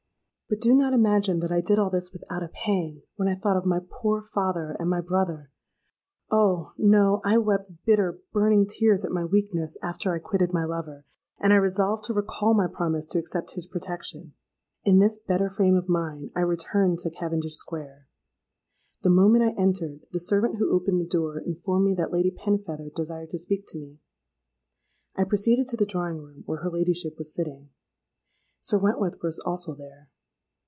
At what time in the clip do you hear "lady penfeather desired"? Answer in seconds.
22.11-23.29